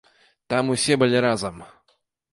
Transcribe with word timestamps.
Там 0.53 0.71
усе 0.75 0.97
былі 1.03 1.23
разам. 1.27 1.63